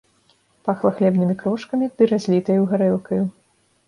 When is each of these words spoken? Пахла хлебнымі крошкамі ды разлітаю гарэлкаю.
Пахла 0.69 0.91
хлебнымі 0.99 1.35
крошкамі 1.41 1.89
ды 1.99 2.07
разлітаю 2.13 2.61
гарэлкаю. 2.73 3.21